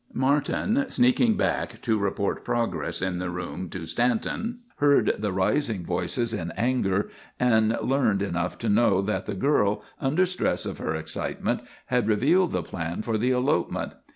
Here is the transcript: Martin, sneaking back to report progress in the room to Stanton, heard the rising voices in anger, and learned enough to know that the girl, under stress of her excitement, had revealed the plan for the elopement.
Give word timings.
Martin, 0.15 0.85
sneaking 0.89 1.37
back 1.37 1.79
to 1.79 1.95
report 1.99 2.43
progress 2.43 3.03
in 3.03 3.19
the 3.19 3.29
room 3.29 3.69
to 3.69 3.85
Stanton, 3.85 4.61
heard 4.77 5.13
the 5.19 5.31
rising 5.31 5.85
voices 5.85 6.33
in 6.33 6.49
anger, 6.57 7.11
and 7.39 7.77
learned 7.83 8.23
enough 8.23 8.57
to 8.57 8.67
know 8.67 8.99
that 9.03 9.27
the 9.27 9.35
girl, 9.35 9.83
under 9.99 10.25
stress 10.25 10.65
of 10.65 10.79
her 10.79 10.95
excitement, 10.95 11.61
had 11.85 12.07
revealed 12.07 12.51
the 12.51 12.63
plan 12.63 13.03
for 13.03 13.15
the 13.15 13.29
elopement. 13.29 13.93